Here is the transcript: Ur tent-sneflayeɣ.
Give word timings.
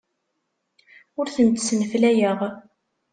Ur 1.19 1.27
tent-sneflayeɣ. 1.35 2.39